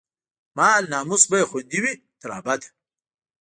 مال، 0.57 0.83
ناموس 0.91 1.23
به 1.29 1.37
يې 1.41 1.45
خوندي 1.49 1.79
وي، 1.83 1.93
تر 2.21 2.29
ابده 2.37 2.67